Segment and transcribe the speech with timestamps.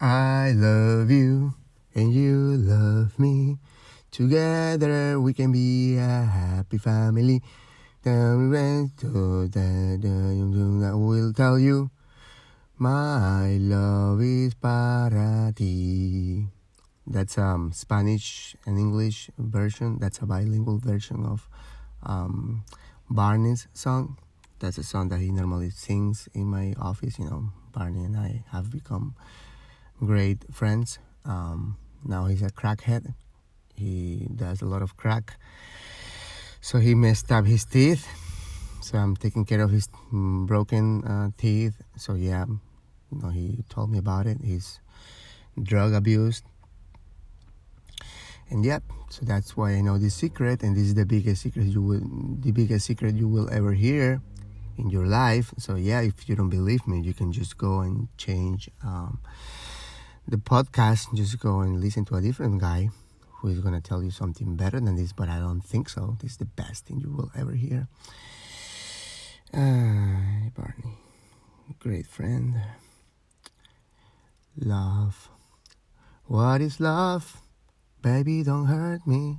[0.00, 1.54] I love you
[1.94, 3.56] and you love me.
[4.10, 7.42] Together we can be a happy family.
[8.04, 8.34] I
[10.92, 11.90] will tell you,
[12.76, 16.46] my love is para ti.
[17.06, 19.98] That's um Spanish and English version.
[19.98, 21.48] That's a bilingual version of
[22.02, 22.64] um,
[23.08, 24.18] Barney's song.
[24.58, 27.18] That's a song that he normally sings in my office.
[27.18, 29.14] You know, Barney and I have become
[30.04, 30.98] great friends.
[31.24, 33.14] Um, now he's a crackhead.
[33.74, 35.38] He does a lot of crack.
[36.60, 38.06] So he messed up his teeth.
[38.80, 41.74] So I'm taking care of his mm, broken uh, teeth.
[41.96, 44.38] So yeah, you know, he told me about it.
[44.42, 44.80] He's
[45.60, 46.44] drug abused.
[48.48, 51.66] And yep, so that's why I know this secret, and this is the biggest secret
[51.66, 52.00] you will,
[52.40, 54.22] the biggest secret you will ever hear
[54.78, 55.52] in your life.
[55.58, 59.18] So yeah, if you don't believe me, you can just go and change um,
[60.28, 61.14] the podcast.
[61.14, 62.90] Just go and listen to a different guy
[63.40, 65.12] who is gonna tell you something better than this.
[65.12, 66.16] But I don't think so.
[66.20, 67.88] This is the best thing you will ever hear.
[69.54, 70.98] Uh, Barney,
[71.78, 72.60] great friend.
[74.58, 75.28] Love.
[76.26, 77.40] What is love?
[78.02, 79.38] Baby, don't hurt me.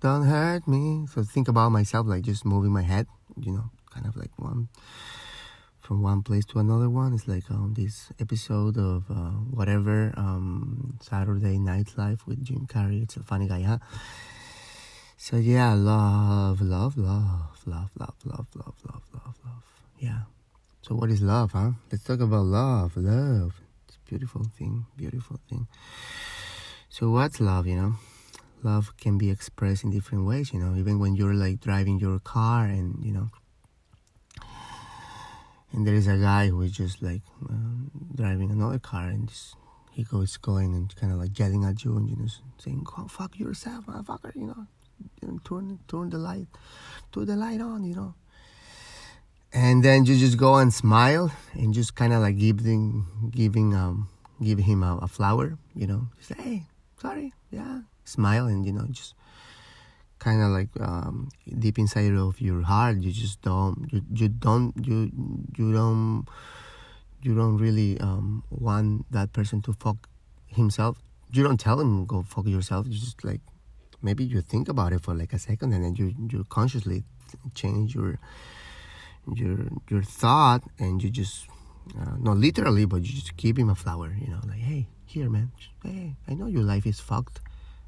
[0.00, 1.06] Don't hurt me.
[1.12, 4.68] So think about myself like just moving my head, you know, kind of like one
[5.82, 7.12] from one place to another one.
[7.12, 13.02] It's like um, this episode of uh, whatever um, Saturday Night Live with Jim Carrey.
[13.02, 13.78] It's a funny guy, huh?
[15.16, 19.64] So yeah, love, love, love, love, love, love, love, love, love, love.
[19.98, 20.20] Yeah.
[20.82, 21.72] So what is love, huh?
[21.90, 22.96] Let's talk about love.
[22.96, 23.60] Love.
[23.86, 24.86] It's a beautiful thing.
[24.96, 25.66] Beautiful thing.
[26.88, 27.94] So what's love, you know?
[28.62, 32.20] Love can be expressed in different ways, you know, even when you're like driving your
[32.20, 33.30] car and, you know,
[35.72, 39.30] and there is a guy who is just like um, driving another car and
[39.92, 42.28] he goes going and kind of like yelling at you and you know
[42.58, 44.66] saying "Go fuck yourself motherfucker you know
[45.44, 46.46] turn turn the light
[47.12, 48.14] turn the light on you know.
[49.54, 54.08] And then you just go and smile and just kind of like giving giving um
[54.42, 56.08] give him a, a flower you know.
[56.16, 56.62] Just say hey
[57.00, 57.80] sorry yeah.
[58.04, 59.14] Smile and you know just
[60.22, 61.28] kind of like um,
[61.58, 64.98] deep inside of your heart you just don't you, you don't you
[65.58, 66.26] you don't
[67.22, 70.08] you don't really um, want that person to fuck
[70.46, 70.98] himself.
[71.32, 72.86] You don't tell him go fuck yourself.
[72.86, 73.40] You just like
[74.02, 77.04] maybe you think about it for like a second and then you you consciously
[77.54, 78.18] change your
[79.34, 81.46] your your thought and you just
[81.98, 85.30] uh, not literally but you just give him a flower you know like hey here
[85.30, 85.52] man.
[85.84, 87.40] Hey i know your life is fucked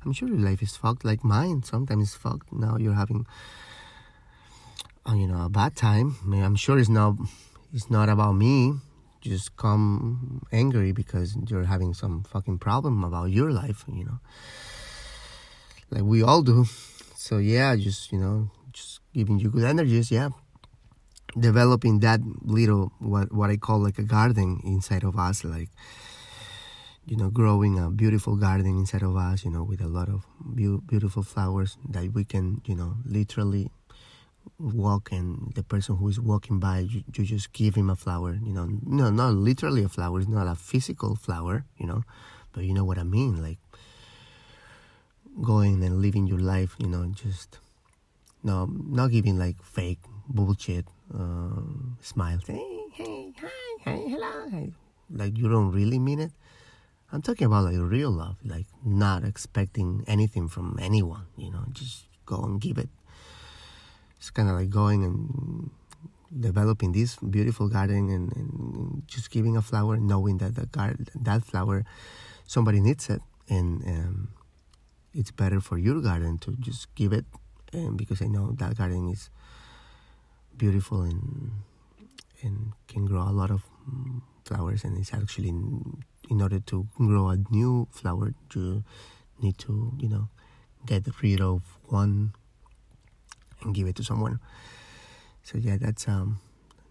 [0.05, 1.63] I'm sure your life is fucked like mine.
[1.63, 2.53] Sometimes it's fucked.
[2.53, 3.27] Now you're having,
[5.09, 6.17] uh, you know, a bad time.
[6.23, 7.17] I mean, I'm sure it's not,
[7.73, 8.75] it's not about me.
[9.21, 13.85] Just come angry because you're having some fucking problem about your life.
[13.89, 14.19] You know,
[15.91, 16.67] like we all do.
[17.17, 20.11] So yeah, just you know, just giving you good energies.
[20.11, 20.29] Yeah,
[21.41, 25.71] developing that little what what I call like a garden inside of us, like
[27.07, 30.25] you know, growing a beautiful garden inside of us, you know, with a lot of
[30.55, 33.71] be- beautiful flowers that we can, you know, literally
[34.59, 38.39] walk and the person who is walking by, you, you just give him a flower,
[38.43, 42.03] you know, no, not literally a flower, it's not a physical flower, you know,
[42.53, 43.59] but you know what I mean, like
[45.43, 47.59] going and living your life, you know, just,
[48.43, 51.61] no, not giving like fake bullshit uh,
[52.01, 53.49] smiles, hey, hey, hi,
[53.81, 54.73] hey, hello,
[55.11, 56.33] like you don't really mean it
[57.15, 62.07] I'm talking about like real love, like not expecting anything from anyone, you know, just
[62.27, 62.89] go and give it.
[64.19, 65.71] It's kind of like going and
[66.41, 71.45] developing this beautiful garden and, and just giving a flower, knowing that the garden, that
[71.45, 71.85] flower,
[72.49, 74.29] somebody needs it, and um,
[75.15, 77.27] it's better for your garden to just give it,
[77.73, 79.31] and because I know that garden is
[80.57, 81.53] beautiful and
[82.43, 83.63] and can grow a lot of
[84.45, 88.85] flowers, and it's actually in order to grow a new flower you
[89.41, 90.29] need to you know
[90.87, 92.33] get rid of one
[93.63, 94.39] and give it to someone
[95.43, 96.39] so yeah that's um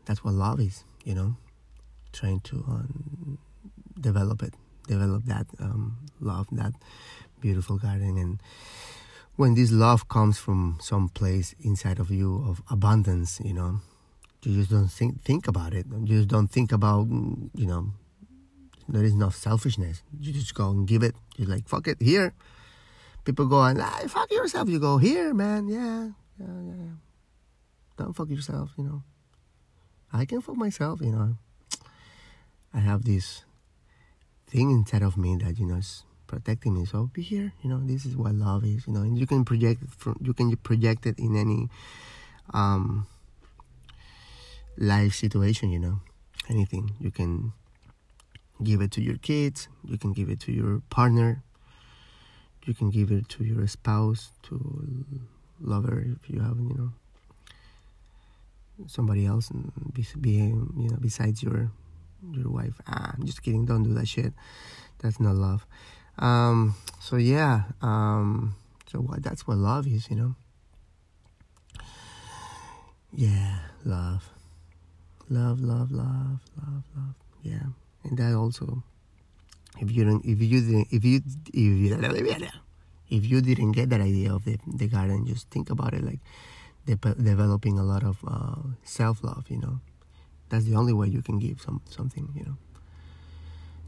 [0.06, 1.36] that's what love is you know
[2.14, 3.38] trying to um,
[4.00, 4.54] develop it,
[4.88, 6.74] develop that um, love, that
[7.42, 8.18] beautiful garden.
[8.18, 8.42] And
[9.36, 13.82] when this love comes from some place inside of you of abundance, you know,
[14.46, 15.86] you just don't think think about it.
[15.88, 17.92] You just don't think about, you know,
[18.88, 20.04] there is no selfishness.
[20.20, 21.16] You just go and give it.
[21.38, 22.34] You're like, fuck it, here.
[23.24, 24.68] People go and ah, fuck yourself.
[24.68, 25.68] You go here, man.
[25.68, 26.98] Yeah, yeah, yeah, yeah.
[27.98, 28.72] Don't fuck yourself.
[28.78, 29.04] You know.
[30.12, 31.00] I can fuck myself.
[31.00, 31.38] You know.
[32.74, 33.46] I have this
[34.48, 36.86] thing inside of me that you know is protecting me.
[36.86, 37.54] So be here.
[37.64, 38.88] You know, this is what love is.
[38.88, 41.70] You know, and you can project it from you can project it in any
[42.54, 43.08] um,
[44.78, 45.72] life situation.
[45.72, 46.00] You know,
[46.50, 47.54] anything you can
[48.64, 49.68] give it to your kids.
[49.84, 51.44] You can give it to your partner.
[52.66, 55.06] You can give it to your spouse, to
[55.60, 56.92] lover if you have, you know,
[58.88, 61.72] somebody else and be, be you know besides your
[62.32, 62.80] your wife.
[62.88, 63.66] Ah, I'm just kidding.
[63.66, 64.34] Don't do that shit.
[65.00, 65.66] That's not love.
[66.18, 67.64] Um, so yeah.
[67.82, 68.56] Um,
[68.88, 69.24] so what?
[69.24, 70.36] That's what love is, you know.
[73.16, 74.33] Yeah, love,
[75.30, 77.16] love, love, love, love, love.
[77.44, 77.74] Yeah,
[78.04, 78.84] and that also.
[79.80, 82.50] If you don't, if you didn't, if you, if you,
[83.10, 86.20] if you didn't get that idea of the the garden, just think about it like
[86.86, 89.46] de- developing a lot of uh, self love.
[89.50, 89.80] You know,
[90.50, 92.30] that's the only way you can give some something.
[92.36, 92.58] You know,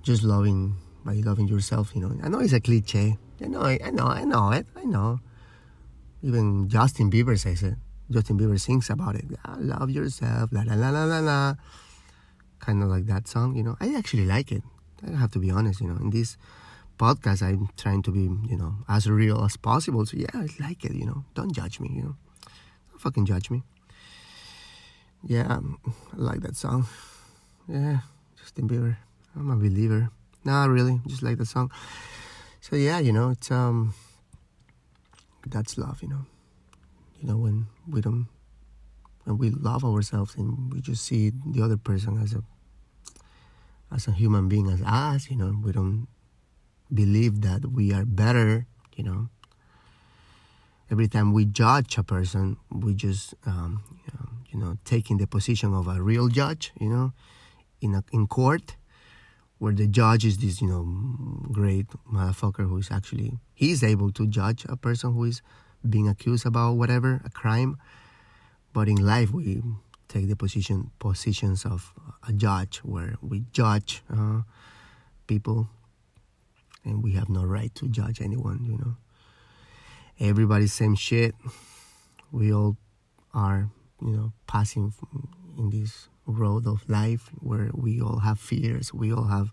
[0.02, 1.94] just loving by loving yourself.
[1.94, 3.18] You know, I know it's a cliche.
[3.42, 4.66] I know, I know, I know it.
[4.76, 5.20] I know.
[6.24, 7.76] Even Justin Bieber says it.
[8.10, 9.26] Justin Bieber sings about it.
[9.46, 10.52] Ah, love yourself.
[10.52, 11.56] La la la la la la.
[12.60, 13.56] Kind of like that song.
[13.56, 14.64] You know, I actually like it.
[15.06, 15.82] I have to be honest.
[15.82, 16.38] You know, in this
[16.98, 20.06] podcast, I'm trying to be, you know, as real as possible.
[20.06, 20.94] So yeah, I like it.
[20.94, 21.90] You know, don't judge me.
[21.94, 22.16] You know,
[22.92, 23.64] don't fucking judge me.
[25.24, 25.60] Yeah, I
[26.14, 26.86] like that song.
[27.68, 28.00] Yeah,
[28.38, 28.98] Justin Bieber.
[29.36, 30.12] I'm a believer.
[30.44, 31.72] Nah, really, just like the song.
[32.62, 33.94] So yeah, you know, it's um,
[35.48, 36.02] that's love.
[36.04, 36.26] You know,
[37.20, 38.28] you know when we don't,
[39.24, 42.44] when we love ourselves and we just see the other person as a,
[43.94, 45.30] as a human being as us.
[45.30, 46.08] You know, we don't
[46.94, 48.68] believe that we are better.
[48.96, 49.30] You know,
[50.90, 53.84] every time we judge a person, we just um,
[54.52, 56.72] you know taking the position of a real judge.
[56.80, 57.14] You know,
[57.82, 58.76] in a in court
[59.58, 60.84] where the judge is this, you know,
[61.52, 65.42] great motherfucker who is actually he's able to judge a person who is
[65.90, 67.78] being accused about whatever a crime.
[68.74, 69.64] But in life, we
[70.08, 71.94] take the position positions of
[72.28, 74.42] a judge where we judge uh,
[75.28, 75.70] people,
[76.84, 78.66] and we have no right to judge anyone.
[78.66, 78.96] You know,
[80.20, 81.36] everybody's same shit.
[82.32, 82.78] We all
[83.34, 83.70] are,
[84.02, 84.94] you know, passing
[85.58, 89.52] in this road of life where we all have fears, we all have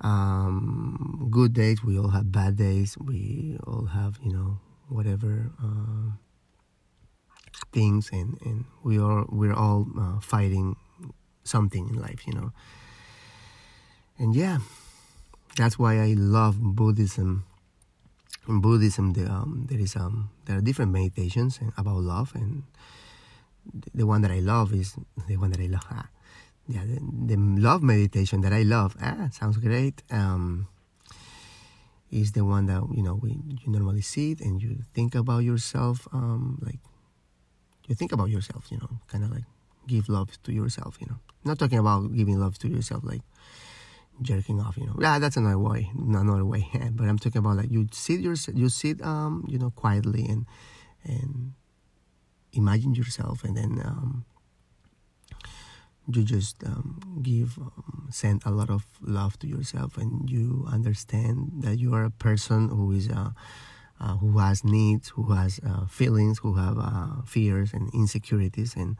[0.00, 4.58] um, good days, we all have bad days, we all have you know
[4.92, 6.16] whatever uh,
[7.72, 10.76] things, and and we are we're all uh, fighting
[11.44, 12.52] something in life, you know.
[14.18, 14.58] And yeah,
[15.56, 17.44] that's why I love Buddhism.
[18.48, 22.64] In Buddhism, there, um, there is um, there are different meditations about love and
[23.94, 24.96] the one that I love is
[25.28, 25.86] the one that I love.
[25.90, 26.08] Ah,
[26.68, 26.98] yeah, the,
[27.34, 28.96] the, love meditation that I love.
[29.00, 30.02] Ah, sounds great.
[30.10, 30.68] Um,
[32.12, 35.40] is the one that you know we you normally see it and you think about
[35.40, 36.06] yourself.
[36.12, 36.78] Um, like
[37.88, 38.70] you think about yourself.
[38.70, 39.44] You know, kind of like
[39.88, 40.98] give love to yourself.
[41.00, 43.22] You know, not talking about giving love to yourself like
[44.20, 44.76] jerking off.
[44.76, 45.90] You know, yeah, that's another way.
[45.98, 46.68] Another way.
[46.92, 48.56] but I'm talking about like you sit yourself.
[48.56, 50.46] You sit um you know quietly and
[51.04, 51.54] and
[52.52, 54.24] imagine yourself and then um,
[56.10, 61.50] you just um, give um, send a lot of love to yourself and you understand
[61.60, 63.30] that you are a person who is uh,
[64.00, 68.96] uh, who has needs who has uh, feelings who have uh, fears and insecurities and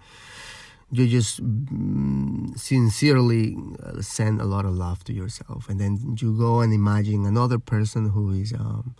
[0.90, 6.36] you just mm, sincerely uh, send a lot of love to yourself and then you
[6.36, 8.94] go and imagine another person who is um,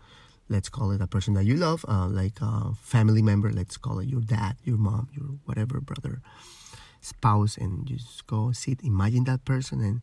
[0.49, 4.09] let's call it a person that you love, like a family member, let's call it
[4.09, 6.21] your dad, your mom, your whatever brother,
[7.03, 10.01] spouse, and just go sit, imagine that person and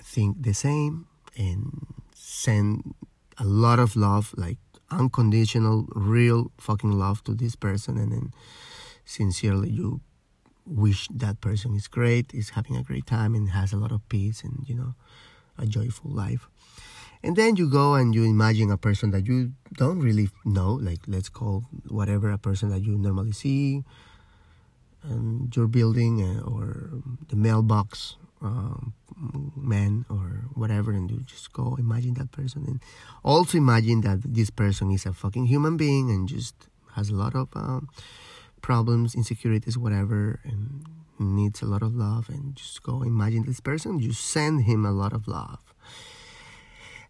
[0.00, 2.94] think the same and send
[3.38, 4.58] a lot of love, like
[4.90, 8.32] unconditional, real fucking love to this person, and then
[9.04, 10.00] sincerely you
[10.66, 14.06] wish that person is great, is having a great time, and has a lot of
[14.08, 14.94] peace and you know
[15.58, 16.48] a joyful life.
[17.22, 21.00] And then you go and you imagine a person that you don't really know, like
[21.08, 23.82] let's call whatever a person that you normally see,
[25.04, 28.92] um, your building uh, or the mailbox um,
[29.56, 32.80] man or whatever, and you just go imagine that person, and
[33.24, 36.54] also imagine that this person is a fucking human being and just
[36.94, 37.88] has a lot of um,
[38.60, 40.84] problems, insecurities, whatever, and
[41.18, 43.98] needs a lot of love, and just go imagine this person.
[43.98, 45.58] You send him a lot of love.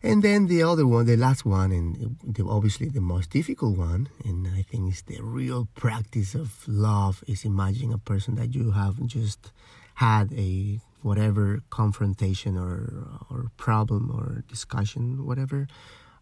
[0.01, 4.09] And then the other one, the last one, and the, obviously the most difficult one,
[4.25, 8.71] and I think it's the real practice of love, is imagining a person that you
[8.71, 9.51] have just
[9.95, 15.67] had a whatever confrontation or or problem or discussion, whatever,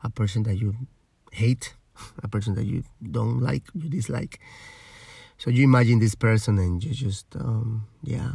[0.03, 0.75] a person that you
[1.33, 1.75] hate,
[2.23, 4.41] a person that you don't like, you dislike.
[5.37, 8.33] So you imagine this person and you just um, yeah,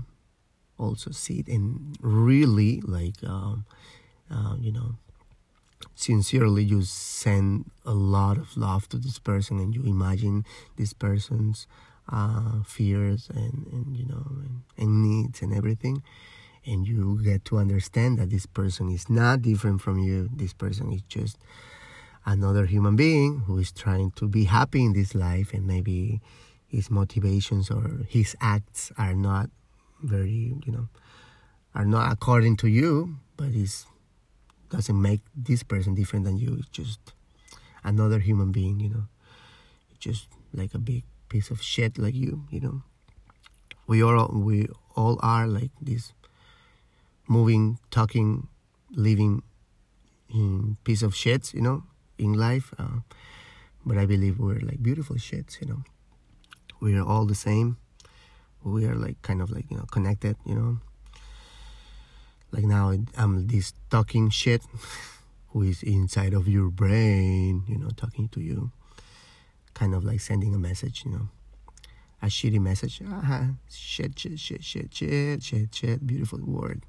[0.78, 3.66] also see it and really like um,
[4.30, 4.96] uh, you know
[5.96, 10.46] sincerely you send a lot of love to this person and you imagine
[10.78, 11.68] this person's
[12.10, 16.04] uh, fears and, and you know and, and needs and everything
[16.66, 20.30] and you get to understand that this person is not different from you.
[20.34, 21.38] This person is just
[22.26, 26.22] another human being who is trying to be happy in this life, and maybe
[26.68, 29.50] his motivations or his acts are not
[30.02, 30.88] very, you know,
[31.74, 33.86] are not according to you, but it
[34.72, 36.58] doesn't make this person different than you.
[36.60, 37.00] It's just
[37.84, 39.04] another human being, you know,
[40.00, 42.82] just like a big piece of shit like you, you know.
[43.88, 46.14] We all we all are like this
[47.28, 48.48] moving, talking,
[48.92, 49.44] living
[50.34, 51.84] in piece of shits, you know,
[52.18, 52.74] in life.
[52.80, 53.04] Uh,
[53.86, 55.84] but I believe we're like beautiful shits, you know.
[56.80, 57.78] We are all the same.
[58.64, 60.78] We are like kind of like you know connected, you know.
[62.52, 64.62] Like now I'm this talking shit
[65.50, 68.72] who is inside of your brain, you know, talking to you,
[69.74, 71.30] kind of like sending a message, you know
[72.22, 73.02] a shitty message.
[73.02, 73.44] Uh-huh.
[73.70, 76.06] Shit, shit, shit, shit, shit, shit, shit.
[76.06, 76.84] Beautiful word.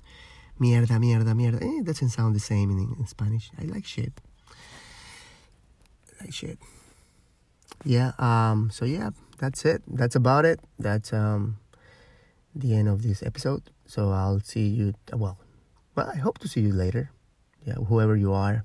[0.60, 1.62] Mierda, mierda, mierda.
[1.62, 3.50] Eh, it doesn't sound the same in, in Spanish.
[3.60, 4.12] I like shit.
[6.20, 6.58] I like shit.
[7.84, 9.82] Yeah, um, so yeah, that's it.
[9.88, 10.60] That's about it.
[10.78, 11.58] That's um
[12.54, 13.62] the end of this episode.
[13.86, 15.38] So I'll see you well
[15.94, 17.10] well I hope to see you later.
[17.64, 18.64] Yeah, whoever you are.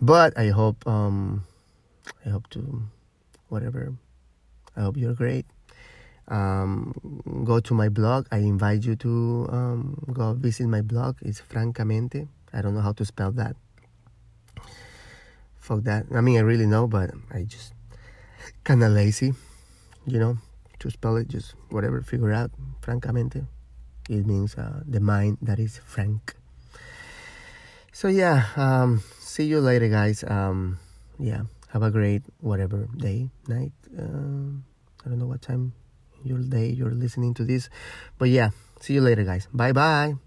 [0.00, 1.44] But I hope um
[2.24, 2.82] I hope to
[3.48, 3.94] whatever.
[4.76, 5.46] I hope you're great
[6.28, 6.92] um,
[7.44, 8.26] go to my blog.
[8.30, 11.16] I invite you to um, go visit my blog.
[11.22, 12.28] It's francamente.
[12.52, 13.56] I don't know how to spell that.
[15.58, 16.06] Fuck that.
[16.14, 17.74] I mean, I really know, but I just
[18.64, 19.34] kind of lazy,
[20.06, 20.38] you know,
[20.78, 21.28] to spell it.
[21.28, 22.50] Just whatever, figure out.
[22.80, 23.46] Francamente.
[24.08, 26.34] It means uh, the mind that is frank.
[27.92, 30.22] So yeah, um, see you later, guys.
[30.22, 30.78] Um,
[31.18, 33.72] yeah, have a great whatever day, night.
[33.96, 34.60] Uh,
[35.04, 35.72] I don't know what time
[36.24, 37.70] your day you're listening to this.
[38.18, 39.48] But yeah, see you later, guys.
[39.52, 40.25] Bye bye.